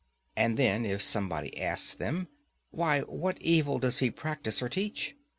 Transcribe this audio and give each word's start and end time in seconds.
—and 0.35 0.57
then 0.57 0.83
if 0.83 0.99
somebody 0.99 1.55
asks 1.61 1.93
them, 1.93 2.27
Why, 2.71 3.01
what 3.01 3.39
evil 3.39 3.77
does 3.77 3.99
he 3.99 4.09
practise 4.09 4.59
or 4.59 4.67
teach? 4.67 5.15